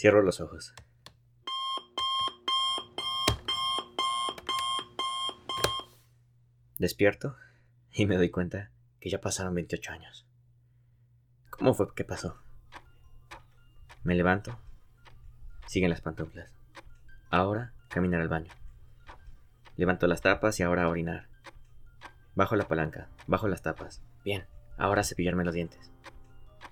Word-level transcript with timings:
Cierro 0.00 0.22
los 0.22 0.40
ojos. 0.40 0.72
Despierto 6.78 7.36
y 7.92 8.06
me 8.06 8.16
doy 8.16 8.30
cuenta 8.30 8.70
que 8.98 9.10
ya 9.10 9.20
pasaron 9.20 9.54
28 9.54 9.92
años. 9.92 10.26
¿Cómo 11.50 11.74
fue 11.74 11.94
que 11.94 12.04
pasó? 12.04 12.40
Me 14.02 14.14
levanto. 14.14 14.58
Siguen 15.66 15.90
las 15.90 16.00
pantuflas. 16.00 16.56
Ahora 17.28 17.74
caminar 17.88 18.22
al 18.22 18.28
baño. 18.28 18.54
Levanto 19.76 20.06
las 20.06 20.22
tapas 20.22 20.58
y 20.60 20.62
ahora 20.62 20.88
orinar. 20.88 21.28
Bajo 22.34 22.56
la 22.56 22.66
palanca, 22.66 23.10
bajo 23.26 23.48
las 23.48 23.60
tapas. 23.60 24.02
Bien, 24.24 24.46
ahora 24.78 25.04
cepillarme 25.04 25.44
los 25.44 25.52
dientes. 25.52 25.92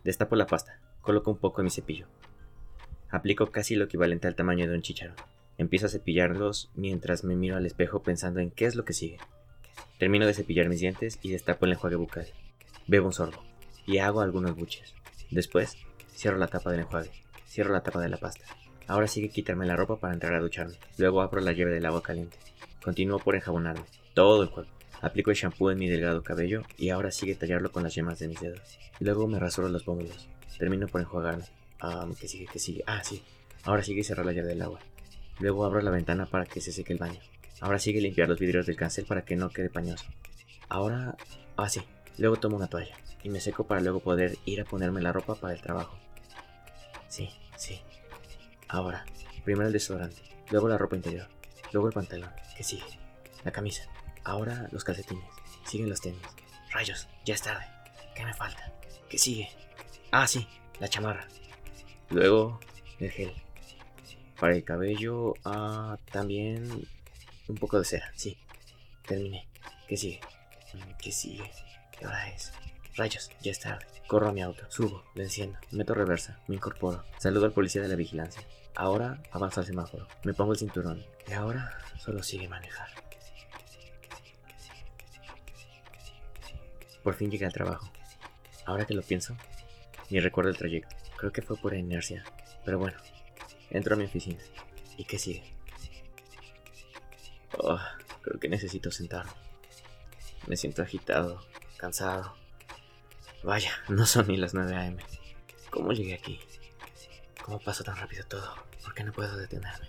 Destapo 0.02 0.34
la 0.34 0.46
pasta, 0.46 0.80
coloco 1.02 1.30
un 1.30 1.36
poco 1.36 1.60
en 1.60 1.66
mi 1.66 1.70
cepillo. 1.70 2.08
Aplico 3.10 3.50
casi 3.50 3.74
lo 3.74 3.84
equivalente 3.84 4.28
al 4.28 4.34
tamaño 4.34 4.68
de 4.68 4.74
un 4.74 4.82
chicharo. 4.82 5.14
Empiezo 5.56 5.86
a 5.86 5.90
cepillarlos 5.90 6.70
mientras 6.74 7.24
me 7.24 7.36
miro 7.36 7.56
al 7.56 7.66
espejo 7.66 8.02
pensando 8.02 8.40
en 8.40 8.50
qué 8.50 8.66
es 8.66 8.74
lo 8.74 8.84
que 8.84 8.92
sigue. 8.92 9.18
Termino 9.98 10.26
de 10.26 10.34
cepillar 10.34 10.68
mis 10.68 10.80
dientes 10.80 11.18
y 11.22 11.30
destapo 11.30 11.66
el 11.66 11.72
enjuague 11.72 11.96
bucal. 11.96 12.26
Bebo 12.86 13.06
un 13.06 13.12
sorbo 13.12 13.42
y 13.86 13.98
hago 13.98 14.20
algunos 14.20 14.54
buches. 14.54 14.94
Después, 15.30 15.76
cierro 16.14 16.38
la 16.38 16.48
tapa 16.48 16.70
del 16.70 16.80
enjuague, 16.80 17.10
cierro 17.46 17.72
la 17.72 17.82
tapa 17.82 18.00
de 18.00 18.08
la 18.08 18.18
pasta. 18.18 18.44
Ahora 18.86 19.08
sigue 19.08 19.30
quitarme 19.30 19.66
la 19.66 19.76
ropa 19.76 19.98
para 19.98 20.14
entrar 20.14 20.34
a 20.34 20.40
ducharme. 20.40 20.78
Luego 20.96 21.20
abro 21.22 21.40
la 21.40 21.52
llave 21.52 21.72
del 21.72 21.86
agua 21.86 22.02
caliente. 22.02 22.38
Continúo 22.82 23.18
por 23.18 23.34
enjabonarme, 23.34 23.84
todo 24.14 24.42
el 24.42 24.50
cuerpo. 24.50 24.72
Aplico 25.00 25.30
el 25.30 25.36
shampoo 25.36 25.70
en 25.70 25.78
mi 25.78 25.88
delgado 25.88 26.22
cabello 26.22 26.62
y 26.76 26.90
ahora 26.90 27.10
sigue 27.10 27.34
tallarlo 27.34 27.70
con 27.70 27.82
las 27.82 27.94
yemas 27.94 28.18
de 28.18 28.28
mis 28.28 28.40
dedos. 28.40 28.78
Luego 29.00 29.26
me 29.28 29.38
rasuro 29.38 29.68
los 29.68 29.84
pómulos. 29.84 30.28
Termino 30.58 30.86
por 30.88 31.00
enjuagarme. 31.00 31.44
Ah, 31.80 32.06
que 32.18 32.28
sigue, 32.28 32.46
que 32.46 32.58
sigue. 32.58 32.82
Ah, 32.86 33.02
sí. 33.04 33.22
Ahora 33.64 33.82
sigue 33.82 34.04
cerrar 34.04 34.26
la 34.26 34.32
llave 34.32 34.48
del 34.48 34.62
agua. 34.62 34.80
Luego 35.40 35.64
abro 35.64 35.80
la 35.80 35.90
ventana 35.90 36.26
para 36.26 36.46
que 36.46 36.60
se 36.60 36.72
seque 36.72 36.92
el 36.92 36.98
baño. 36.98 37.20
Ahora 37.60 37.78
sigue 37.78 38.00
limpiar 38.00 38.28
los 38.28 38.38
vidrios 38.38 38.66
del 38.66 38.76
cancel 38.76 39.04
para 39.04 39.24
que 39.24 39.36
no 39.36 39.50
quede 39.50 39.70
pañoso. 39.70 40.06
Ahora... 40.68 41.16
Ah, 41.56 41.68
sí. 41.68 41.80
Luego 42.18 42.36
tomo 42.36 42.56
una 42.56 42.68
toalla 42.68 42.96
y 43.22 43.30
me 43.30 43.40
seco 43.40 43.66
para 43.66 43.80
luego 43.80 44.00
poder 44.00 44.38
ir 44.44 44.60
a 44.60 44.64
ponerme 44.64 45.00
la 45.00 45.12
ropa 45.12 45.34
para 45.34 45.54
el 45.54 45.60
trabajo. 45.60 45.98
Sí, 47.08 47.30
sí. 47.56 47.80
Ahora, 48.68 49.04
primero 49.44 49.66
el 49.66 49.72
desodorante, 49.72 50.22
luego 50.50 50.68
la 50.68 50.78
ropa 50.78 50.96
interior, 50.96 51.26
luego 51.72 51.88
el 51.88 51.94
pantalón, 51.94 52.30
que 52.56 52.62
sigue, 52.62 52.84
la 53.44 53.50
camisa, 53.50 53.88
Ahora 54.28 54.68
los 54.72 54.84
calcetines. 54.84 55.24
Siguen 55.64 55.88
los 55.88 56.02
tenis. 56.02 56.20
Rayos, 56.70 57.08
ya 57.24 57.32
es 57.32 57.40
tarde. 57.40 57.64
¿Qué 58.14 58.26
me 58.26 58.34
falta? 58.34 58.72
¿Qué 59.08 59.16
sigue? 59.16 59.48
Ah, 60.10 60.26
sí, 60.26 60.46
la 60.80 60.88
chamarra. 60.88 61.26
Luego, 62.10 62.60
el 63.00 63.10
gel. 63.10 63.32
Para 64.38 64.54
el 64.54 64.64
cabello, 64.64 65.34
ah, 65.44 65.98
también 66.10 66.86
un 67.48 67.56
poco 67.56 67.78
de 67.78 67.84
cera, 67.84 68.12
sí. 68.14 68.38
Terminé. 69.06 69.46
¿Qué 69.86 69.96
sigue? 69.96 70.20
¿Qué 70.98 71.12
sigue? 71.12 71.50
¿Qué 71.98 72.06
hora 72.06 72.28
es? 72.30 72.52
Rayos, 72.96 73.30
ya 73.40 73.50
es 73.50 73.60
tarde. 73.60 73.86
Corro 74.08 74.28
a 74.28 74.32
mi 74.32 74.40
auto, 74.40 74.64
subo, 74.70 75.04
lo 75.14 75.22
enciendo, 75.22 75.58
meto 75.70 75.92
reversa, 75.92 76.40
me 76.48 76.54
incorporo, 76.54 77.04
saludo 77.18 77.44
al 77.44 77.52
policía 77.52 77.82
de 77.82 77.88
la 77.88 77.94
vigilancia. 77.94 78.42
Ahora 78.74 79.20
avanzo 79.32 79.60
al 79.60 79.66
semáforo, 79.66 80.08
me 80.24 80.32
pongo 80.32 80.52
el 80.52 80.58
cinturón 80.58 81.04
y 81.28 81.32
ahora 81.34 81.78
solo 81.98 82.22
sigue 82.22 82.48
manejar. 82.48 82.88
Por 87.02 87.14
fin 87.14 87.30
llegué 87.30 87.44
al 87.44 87.52
trabajo. 87.52 87.90
Ahora 88.64 88.86
que 88.86 88.94
lo 88.94 89.02
pienso, 89.02 89.36
ni 90.10 90.20
recuerdo 90.20 90.50
el 90.50 90.56
trayecto. 90.56 90.96
Creo 91.18 91.32
que 91.32 91.42
fue 91.42 91.56
por 91.56 91.74
inercia. 91.74 92.24
Pero 92.64 92.78
bueno, 92.78 92.96
entro 93.70 93.94
a 93.94 93.98
mi 93.98 94.04
oficina. 94.04 94.40
¿Y 94.96 95.04
qué 95.04 95.18
sigue? 95.18 95.54
Oh, 97.58 97.78
creo 98.22 98.38
que 98.38 98.48
necesito 98.48 98.90
sentarme. 98.90 99.32
Me 100.46 100.56
siento 100.56 100.82
agitado, 100.82 101.44
cansado. 101.76 102.34
Vaya, 103.42 103.72
no 103.88 104.06
son 104.06 104.28
ni 104.28 104.36
las 104.36 104.54
9 104.54 104.74
a.m. 104.74 105.02
¿Cómo 105.70 105.92
llegué 105.92 106.14
aquí? 106.14 106.40
¿Cómo 107.44 107.58
pasó 107.60 107.84
tan 107.84 107.96
rápido 107.96 108.24
todo? 108.26 108.54
¿Por 108.82 108.94
qué 108.94 109.04
no 109.04 109.12
puedo 109.12 109.36
detenerme? 109.36 109.88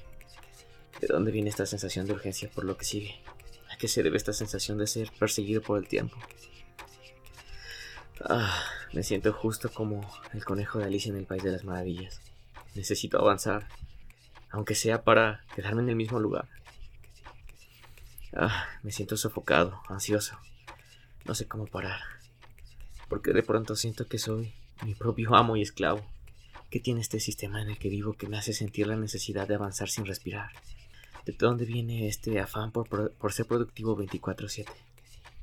¿De 1.00 1.08
dónde 1.08 1.32
viene 1.32 1.50
esta 1.50 1.66
sensación 1.66 2.06
de 2.06 2.14
urgencia 2.14 2.50
por 2.50 2.66
lo 2.66 2.78
que 2.78 2.86
sigue? 2.86 3.22
¿A 3.72 3.78
qué 3.78 3.88
se 3.88 4.04
debe 4.04 4.18
esta 4.18 4.34
sensación 4.34 4.78
de 4.78 4.88
ser 4.88 5.12
perseguido 5.18 5.62
por 5.62 5.78
el 5.78 5.88
tiempo? 5.88 6.18
Ah, 8.26 8.64
me 8.94 9.04
siento 9.04 9.34
justo 9.34 9.72
como 9.72 10.02
el 10.34 10.44
conejo 10.44 10.80
de 10.80 10.86
Alicia 10.86 11.12
en 11.12 11.18
el 11.18 11.26
País 11.26 11.44
de 11.44 11.52
las 11.52 11.64
Maravillas. 11.64 12.22
Necesito 12.76 13.20
avanzar, 13.20 13.68
aunque 14.50 14.76
sea 14.76 15.04
para 15.04 15.44
quedarme 15.56 15.82
en 15.84 15.90
el 15.90 15.96
mismo 15.96 16.20
lugar. 16.20 16.48
Ah, 18.34 18.66
me 18.84 18.92
siento 18.92 19.18
sofocado, 19.18 19.82
ansioso. 19.88 20.38
No 21.26 21.36
sé 21.36 21.48
cómo 21.48 21.68
parar. 21.68 22.00
Porque 23.08 23.34
de 23.34 23.44
pronto 23.44 23.76
siento 23.76 24.08
que 24.08 24.20
soy 24.20 24.54
mi 24.84 24.96
propio 24.96 25.36
amo 25.36 25.56
y 25.56 25.62
esclavo. 25.62 26.04
¿Qué 26.70 26.80
tiene 26.80 27.02
este 27.02 27.20
sistema 27.20 27.62
en 27.62 27.70
el 27.70 27.80
que 27.80 27.90
vivo 27.90 28.14
que 28.14 28.28
me 28.28 28.38
hace 28.38 28.54
sentir 28.54 28.88
la 28.88 28.96
necesidad 28.96 29.48
de 29.48 29.56
avanzar 29.56 29.90
sin 29.90 30.06
respirar? 30.06 30.52
¿De 31.26 31.34
dónde 31.34 31.66
viene 31.66 32.08
este 32.08 32.40
afán 32.40 32.72
por, 32.72 32.88
por 33.12 33.34
ser 33.34 33.46
productivo 33.48 33.98
24/7? 33.98 34.68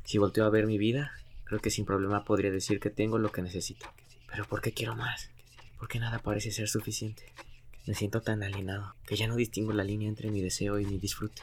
Si 0.05 0.19
volteo 0.19 0.45
a 0.45 0.51
ver 0.51 0.67
mi 0.67 0.79
vida, 0.79 1.13
Creo 1.47 1.61
que 1.61 1.71
sin 1.71 1.87
problema 1.87 2.25
podría 2.25 2.51
decir 2.51 2.81
que 2.81 2.91
tengo 2.91 3.19
lo 3.19 3.31
que 3.31 3.41
necesito. 3.41 3.87
Pero 4.29 4.45
¿por 4.45 4.61
qué 4.61 4.73
quiero 4.73 4.97
más? 4.97 5.31
Porque 5.79 6.01
nada 6.01 6.19
parece 6.19 6.51
ser 6.51 6.69
suficiente. 6.69 7.33
Me 7.87 7.95
siento 7.95 8.21
tan 8.21 8.43
alienado 8.43 8.97
que 9.07 9.15
ya 9.15 9.29
no 9.29 9.37
distingo 9.37 9.73
la 9.73 9.85
línea 9.85 10.09
entre 10.09 10.31
mi 10.31 10.43
deseo 10.43 10.81
y 10.81 10.87
mi 10.87 10.99
disfrute. 10.99 11.43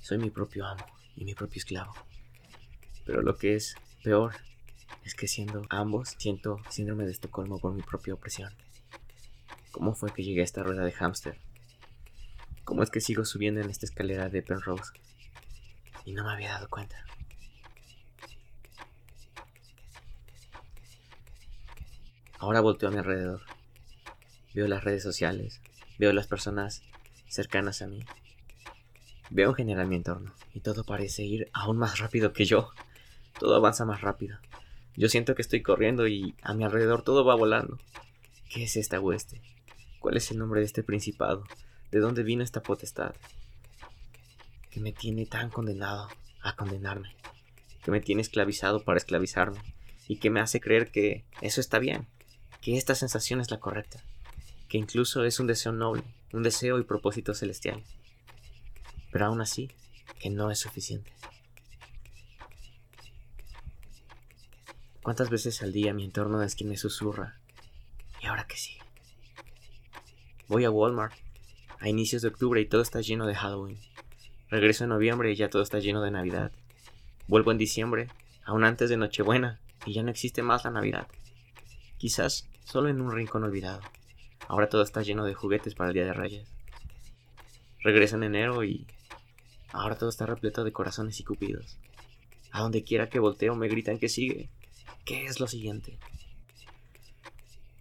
Soy 0.00 0.16
mi 0.16 0.30
propio 0.30 0.66
amo 0.66 0.86
y 1.14 1.24
mi 1.24 1.34
propio 1.34 1.58
esclavo. 1.58 1.94
Pero 3.04 3.20
lo 3.20 3.36
que 3.36 3.54
es 3.54 3.74
peor 4.02 4.34
es 5.04 5.14
que 5.14 5.28
siendo 5.28 5.62
ambos 5.68 6.14
siento 6.18 6.58
síndrome 6.70 7.04
de 7.04 7.12
Estocolmo 7.12 7.58
por 7.58 7.74
mi 7.74 7.82
propia 7.82 8.14
opresión. 8.14 8.54
¿Cómo 9.72 9.94
fue 9.94 10.12
que 10.12 10.24
llegué 10.24 10.40
a 10.40 10.44
esta 10.44 10.62
rueda 10.62 10.84
de 10.84 10.92
hámster? 10.92 11.38
¿Cómo 12.64 12.82
es 12.82 12.90
que 12.90 13.00
sigo 13.00 13.24
subiendo 13.24 13.60
en 13.60 13.68
esta 13.68 13.84
escalera 13.86 14.28
de 14.28 14.42
Penrose? 14.42 14.92
Y 16.04 16.12
no 16.12 16.24
me 16.24 16.32
había 16.32 16.52
dado 16.52 16.68
cuenta. 16.68 17.04
Ahora 22.42 22.60
volteo 22.60 22.88
a 22.88 22.92
mi 22.92 22.98
alrededor. 22.98 23.42
Veo 24.52 24.66
las 24.66 24.82
redes 24.82 25.04
sociales, 25.04 25.60
veo 25.96 26.12
las 26.12 26.26
personas 26.26 26.82
cercanas 27.28 27.82
a 27.82 27.86
mí. 27.86 28.00
Veo 29.30 29.50
en 29.50 29.54
general 29.54 29.86
mi 29.86 29.94
entorno 29.94 30.34
y 30.52 30.58
todo 30.58 30.82
parece 30.82 31.22
ir 31.22 31.48
aún 31.52 31.78
más 31.78 32.00
rápido 32.00 32.32
que 32.32 32.44
yo. 32.44 32.70
Todo 33.38 33.54
avanza 33.54 33.84
más 33.84 34.00
rápido. 34.00 34.38
Yo 34.96 35.08
siento 35.08 35.36
que 35.36 35.42
estoy 35.42 35.62
corriendo 35.62 36.08
y 36.08 36.34
a 36.42 36.52
mi 36.52 36.64
alrededor 36.64 37.02
todo 37.02 37.24
va 37.24 37.36
volando. 37.36 37.78
¿Qué 38.50 38.64
es 38.64 38.74
esta 38.74 38.98
hueste? 38.98 39.40
¿Cuál 40.00 40.16
es 40.16 40.28
el 40.32 40.38
nombre 40.38 40.62
de 40.62 40.66
este 40.66 40.82
principado? 40.82 41.44
¿De 41.92 42.00
dónde 42.00 42.24
vino 42.24 42.42
esta 42.42 42.60
potestad? 42.60 43.14
Que 44.68 44.80
me 44.80 44.90
tiene 44.90 45.26
tan 45.26 45.48
condenado 45.48 46.08
a 46.42 46.56
condenarme. 46.56 47.14
Que 47.84 47.92
me 47.92 48.00
tiene 48.00 48.20
esclavizado 48.20 48.82
para 48.82 48.98
esclavizarme. 48.98 49.60
Y 50.08 50.16
que 50.16 50.30
me 50.30 50.40
hace 50.40 50.60
creer 50.60 50.90
que 50.90 51.22
eso 51.40 51.60
está 51.60 51.78
bien 51.78 52.08
que 52.62 52.76
esta 52.76 52.94
sensación 52.94 53.40
es 53.40 53.50
la 53.50 53.58
correcta, 53.58 54.02
que 54.68 54.78
incluso 54.78 55.24
es 55.24 55.40
un 55.40 55.48
deseo 55.48 55.72
noble, 55.72 56.04
un 56.32 56.44
deseo 56.44 56.78
y 56.78 56.84
propósito 56.84 57.34
celestial, 57.34 57.82
pero 59.10 59.26
aún 59.26 59.40
así, 59.40 59.70
que 60.20 60.30
no 60.30 60.50
es 60.50 60.60
suficiente. 60.60 61.12
¿Cuántas 65.02 65.28
veces 65.28 65.60
al 65.62 65.72
día 65.72 65.92
mi 65.92 66.04
entorno 66.04 66.40
es 66.42 66.54
quien 66.54 66.70
me 66.70 66.76
susurra? 66.76 67.40
¿Y 68.22 68.26
ahora 68.26 68.46
qué 68.46 68.56
sigue? 68.56 68.80
Voy 70.46 70.64
a 70.64 70.70
Walmart 70.70 71.14
a 71.80 71.88
inicios 71.88 72.22
de 72.22 72.28
octubre 72.28 72.60
y 72.60 72.68
todo 72.68 72.82
está 72.82 73.00
lleno 73.00 73.26
de 73.26 73.34
Halloween. 73.34 73.80
Regreso 74.48 74.84
en 74.84 74.90
noviembre 74.90 75.32
y 75.32 75.34
ya 75.34 75.50
todo 75.50 75.62
está 75.62 75.80
lleno 75.80 76.00
de 76.02 76.12
Navidad. 76.12 76.52
Vuelvo 77.26 77.50
en 77.50 77.58
diciembre, 77.58 78.08
aún 78.44 78.62
antes 78.62 78.88
de 78.88 78.96
Nochebuena, 78.96 79.60
y 79.84 79.94
ya 79.94 80.04
no 80.04 80.10
existe 80.10 80.42
más 80.42 80.64
la 80.64 80.70
Navidad. 80.70 81.08
Quizás 81.98 82.48
solo 82.64 82.88
en 82.88 83.00
un 83.00 83.12
rincón 83.12 83.44
olvidado. 83.44 83.80
Ahora 84.48 84.68
todo 84.68 84.82
está 84.82 85.02
lleno 85.02 85.24
de 85.24 85.34
juguetes 85.34 85.74
para 85.74 85.88
el 85.88 85.94
Día 85.94 86.04
de 86.04 86.12
Reyes. 86.12 86.48
Regreso 87.80 88.16
en 88.16 88.24
enero 88.24 88.64
y 88.64 88.86
ahora 89.72 89.96
todo 89.96 90.08
está 90.08 90.26
repleto 90.26 90.64
de 90.64 90.72
corazones 90.72 91.18
y 91.20 91.24
cupidos. 91.24 91.78
A 92.50 92.60
donde 92.60 92.84
quiera 92.84 93.08
que 93.08 93.18
volteo 93.18 93.54
me 93.54 93.68
gritan 93.68 93.98
que 93.98 94.08
sigue. 94.08 94.50
¿Qué 95.04 95.24
es 95.24 95.40
lo 95.40 95.46
siguiente? 95.46 95.98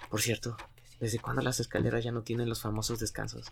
Por 0.09 0.21
cierto, 0.21 0.57
¿desde 0.99 1.19
cuándo 1.19 1.41
las 1.41 1.59
escaleras 1.59 2.03
ya 2.03 2.11
no 2.11 2.23
tienen 2.23 2.49
los 2.49 2.61
famosos 2.61 2.99
descansos? 2.99 3.51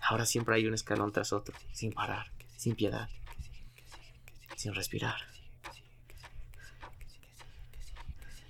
Ahora 0.00 0.26
siempre 0.26 0.54
hay 0.54 0.66
un 0.66 0.74
escalón 0.74 1.12
tras 1.12 1.32
otro, 1.32 1.54
sin 1.72 1.92
parar, 1.92 2.32
sin 2.56 2.74
piedad, 2.74 3.08
sin 4.56 4.74
respirar. 4.74 5.20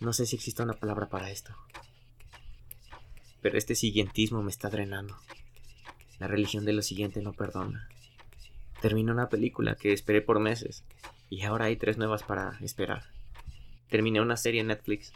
No 0.00 0.12
sé 0.12 0.26
si 0.26 0.37
existe 0.37 0.62
una 0.62 0.75
palabra 0.75 1.08
para 1.08 1.31
esto. 1.31 1.52
Este 3.56 3.75
siguientismo 3.75 4.43
me 4.43 4.50
está 4.50 4.69
drenando. 4.69 5.17
La 6.19 6.27
religión 6.27 6.65
de 6.65 6.73
lo 6.73 6.83
siguiente 6.83 7.23
no 7.23 7.33
perdona. 7.33 7.89
Terminé 8.81 9.12
una 9.12 9.29
película 9.29 9.77
que 9.77 9.93
esperé 9.93 10.21
por 10.23 10.41
meses 10.41 10.85
y 11.31 11.43
ahora 11.43 11.67
hay 11.67 11.77
tres 11.77 11.99
nuevas 11.99 12.23
para 12.23 12.59
esperar. 12.61 13.05
Terminé 13.89 14.21
una 14.21 14.37
serie 14.37 14.61
en 14.61 14.69
Netflix 14.69 15.12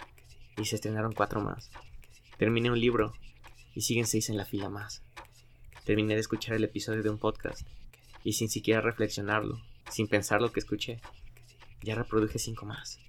y 0.56 0.64
se 0.64 0.76
estrenaron 0.76 1.12
cuatro 1.12 1.40
más. 1.40 1.70
Terminé 2.38 2.70
un 2.70 2.80
libro 2.80 3.12
y 3.74 3.82
siguen 3.82 4.06
seis 4.06 4.28
en 4.30 4.36
la 4.36 4.44
fila 4.44 4.68
más. 4.68 5.02
Terminé 5.84 6.14
de 6.14 6.20
escuchar 6.20 6.54
el 6.54 6.64
episodio 6.64 7.02
de 7.02 7.10
un 7.10 7.18
podcast 7.18 7.66
y 8.24 8.34
sin 8.34 8.48
siquiera 8.48 8.80
reflexionarlo, 8.80 9.60
sin 9.90 10.08
pensar 10.08 10.40
lo 10.40 10.52
que 10.52 10.60
escuché, 10.60 11.00
ya 11.82 11.94
reproduje 11.94 12.38
cinco 12.38 12.66
más. 12.66 13.00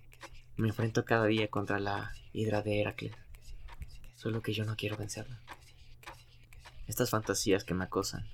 Me 0.58 0.68
enfrento 0.68 1.06
cada 1.06 1.26
día 1.26 1.48
contra 1.48 1.80
la 1.80 2.14
hidra 2.34 2.62
de 2.62 2.82
Heracles. 2.82 3.23
Solo 4.24 4.42
que 4.42 4.54
yo 4.54 4.64
no 4.64 4.78
quiero 4.78 4.96
vencerla. 4.96 5.38
Estas 6.88 7.10
fantasías 7.10 7.66
que 7.66 7.74
me 7.74 7.84
acosan 7.84 8.26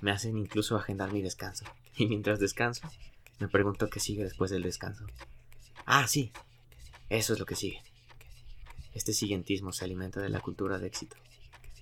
me 0.00 0.10
hacen 0.10 0.36
incluso 0.36 0.74
agendar 0.76 1.12
mi 1.12 1.22
descanso. 1.22 1.64
Y 1.96 2.06
mientras 2.06 2.40
descanso, 2.40 2.90
me 3.38 3.46
pregunto 3.46 3.88
qué 3.88 4.00
sigue 4.00 4.24
después 4.24 4.50
del 4.50 4.64
descanso. 4.64 5.06
Ah, 5.86 6.08
sí. 6.08 6.32
Eso 7.08 7.34
es 7.34 7.38
lo 7.38 7.46
que 7.46 7.54
sigue. 7.54 7.80
Este 8.94 9.12
siguientismo 9.12 9.70
se 9.70 9.84
alimenta 9.84 10.20
de 10.20 10.28
la 10.28 10.40
cultura 10.40 10.80
de 10.80 10.88
éxito, 10.88 11.14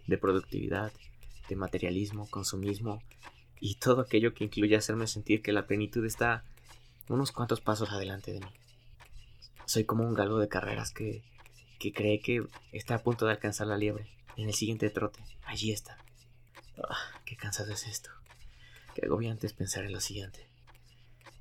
de 0.06 0.18
productividad, 0.18 0.92
de 1.48 1.56
materialismo, 1.56 2.28
consumismo 2.28 3.02
y 3.58 3.76
todo 3.76 4.02
aquello 4.02 4.34
que 4.34 4.44
incluye 4.44 4.76
hacerme 4.76 5.06
sentir 5.06 5.40
que 5.40 5.52
la 5.52 5.66
plenitud 5.66 6.04
está 6.04 6.44
unos 7.08 7.32
cuantos 7.32 7.62
pasos 7.62 7.90
adelante 7.90 8.34
de 8.34 8.40
mí. 8.40 8.52
Soy 9.64 9.84
como 9.84 10.04
un 10.04 10.12
galgo 10.12 10.40
de 10.40 10.48
carreras 10.48 10.92
que, 10.92 11.22
que 11.80 11.92
cree 11.92 12.20
que 12.20 12.46
está 12.72 12.96
a 12.96 13.02
punto 13.02 13.24
de 13.24 13.32
alcanzar 13.32 13.66
la 13.66 13.78
liebre. 13.78 14.06
En 14.36 14.46
el 14.46 14.54
siguiente 14.54 14.90
trote, 14.90 15.24
allí 15.44 15.72
está. 15.72 15.96
Ah, 16.76 16.98
qué 17.24 17.36
cansado 17.36 17.72
es 17.72 17.86
esto. 17.86 18.10
Qué 18.94 19.06
agobiante 19.06 19.46
es 19.46 19.54
pensar 19.54 19.84
en 19.84 19.92
lo 19.92 20.00
siguiente. 20.00 20.46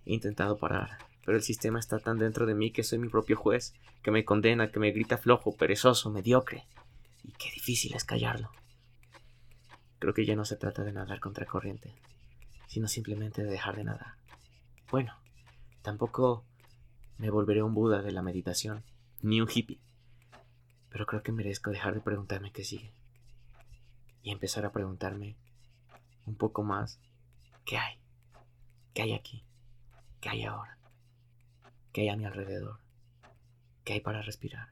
He 0.05 0.13
intentado 0.13 0.57
parar, 0.57 0.97
pero 1.25 1.37
el 1.37 1.43
sistema 1.43 1.77
está 1.77 1.99
tan 1.99 2.17
dentro 2.17 2.45
de 2.45 2.55
mí 2.55 2.71
que 2.71 2.83
soy 2.83 2.99
mi 2.99 3.09
propio 3.09 3.35
juez, 3.35 3.73
que 4.01 4.11
me 4.11 4.23
condena, 4.23 4.71
que 4.71 4.79
me 4.79 4.91
grita 4.91 5.17
flojo, 5.17 5.55
perezoso, 5.55 6.09
mediocre. 6.09 6.65
Y 7.23 7.33
qué 7.33 7.51
difícil 7.53 7.93
es 7.93 8.05
callarlo. 8.05 8.49
Creo 9.99 10.13
que 10.13 10.25
ya 10.25 10.37
no 10.37 10.45
se 10.45 10.55
trata 10.55 10.85
de 10.85 10.93
nadar 10.93 11.19
contra 11.19 11.45
corriente, 11.45 11.93
sino 12.67 12.87
simplemente 12.87 13.43
de 13.43 13.51
dejar 13.51 13.75
de 13.75 13.83
nadar. 13.83 14.13
Bueno, 14.89 15.13
tampoco 15.81 16.45
me 17.17 17.29
volveré 17.29 17.61
un 17.61 17.73
Buda 17.73 18.01
de 18.01 18.13
la 18.13 18.21
meditación, 18.21 18.85
ni 19.21 19.41
un 19.41 19.49
hippie, 19.53 19.81
pero 20.89 21.05
creo 21.05 21.23
que 21.23 21.31
merezco 21.31 21.71
dejar 21.71 21.93
de 21.93 22.01
preguntarme 22.01 22.51
qué 22.51 22.63
sigue 22.63 22.93
y 24.23 24.31
empezar 24.31 24.65
a 24.65 24.71
preguntarme 24.71 25.35
un 26.25 26.35
poco 26.35 26.63
más 26.63 26.99
qué 27.65 27.77
hay, 27.77 27.99
qué 28.93 29.03
hay 29.03 29.13
aquí, 29.13 29.43
qué 30.19 30.29
hay 30.29 30.43
ahora, 30.43 30.77
qué 31.93 32.01
hay 32.01 32.09
a 32.09 32.15
mi 32.15 32.25
alrededor, 32.25 32.79
qué 33.83 33.93
hay 33.93 33.99
para 34.01 34.21
respirar, 34.21 34.69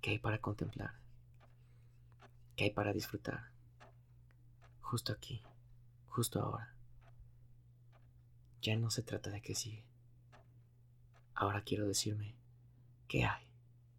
qué 0.00 0.10
hay 0.10 0.18
para 0.18 0.38
contemplar, 0.38 0.94
qué 2.56 2.64
hay 2.64 2.70
para 2.70 2.92
disfrutar, 2.92 3.50
justo 4.80 5.12
aquí, 5.12 5.42
justo 6.08 6.42
ahora. 6.42 6.74
Ya 8.60 8.76
no 8.76 8.90
se 8.90 9.02
trata 9.02 9.30
de 9.30 9.40
qué 9.40 9.54
sigue. 9.54 9.84
Ahora 11.34 11.62
quiero 11.62 11.86
decirme 11.86 12.34
qué 13.06 13.24
hay. 13.24 13.47